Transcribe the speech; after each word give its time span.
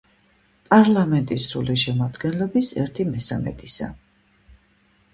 პარლამენტის 0.71 1.45
სრული 1.51 1.77
შემადგენლობის 1.83 2.75
ერთი 2.87 3.09
მესამედისა 3.13 3.95